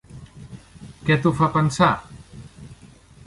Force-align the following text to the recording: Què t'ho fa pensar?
Què 1.09 1.17
t'ho 1.25 1.33
fa 1.41 1.49
pensar? 1.57 1.91